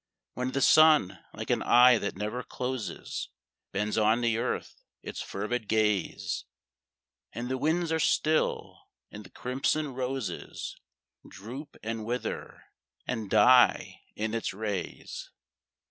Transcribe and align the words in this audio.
When 0.33 0.51
the 0.53 0.61
sun, 0.61 1.19
like 1.31 1.51
an 1.51 1.61
eye 1.61 1.99
that 1.99 2.15
never 2.15 2.41
closes, 2.41 3.29
Bends 3.71 3.99
on 3.99 4.21
the 4.21 4.35
earth 4.39 4.81
its 5.03 5.21
fervid 5.21 5.67
gaze, 5.67 6.45
And 7.33 7.49
the 7.49 7.57
winds 7.59 7.91
are 7.91 7.99
still, 7.99 8.87
and 9.11 9.23
the 9.23 9.29
crimson 9.29 9.93
roses 9.93 10.75
Droop 11.29 11.77
and 11.83 12.03
wither 12.03 12.63
and 13.05 13.29
die 13.29 14.01
in 14.15 14.33
its 14.33 14.55
rays. 14.55 15.29